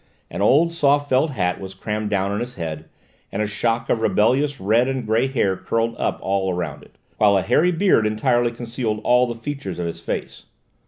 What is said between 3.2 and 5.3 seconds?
and a shock of rebellious red and grey